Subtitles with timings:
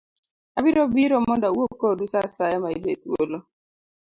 [0.57, 3.37] Abiro biro mondo awuo kodu sa asaya muyudoe thuolo.